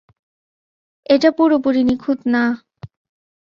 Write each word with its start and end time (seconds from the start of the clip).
এটা 1.05 1.29
পুরোপুরি 1.37 1.81
নিখুঁত 1.83 2.19
না। 2.25 2.43